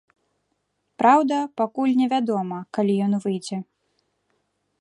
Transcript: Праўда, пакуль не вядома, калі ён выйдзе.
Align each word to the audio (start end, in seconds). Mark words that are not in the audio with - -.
Праўда, 1.01 1.37
пакуль 1.61 1.93
не 2.01 2.07
вядома, 2.15 2.57
калі 2.79 2.93
ён 3.09 3.13
выйдзе. 3.27 3.57